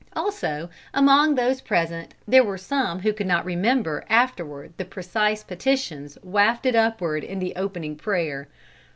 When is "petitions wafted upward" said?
5.43-7.23